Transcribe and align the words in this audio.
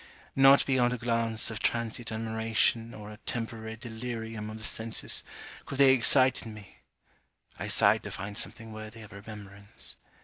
Nought 0.35 0.65
beyond 0.65 0.93
a 0.93 0.97
glance 0.97 1.51
of 1.51 1.59
transient 1.59 2.11
admiration, 2.11 2.91
or 2.91 3.11
a 3.11 3.17
temporary 3.17 3.75
delirium 3.75 4.49
of 4.49 4.57
the 4.57 4.63
senses, 4.63 5.21
could 5.67 5.77
they 5.77 5.93
excite 5.93 6.41
in 6.43 6.55
me. 6.55 6.77
I 7.59 7.67
sighed 7.67 8.01
to 8.05 8.09
find 8.11 8.35
something 8.35 8.73
worthy 8.73 9.03
of 9.03 9.11
remembrance. 9.11 9.97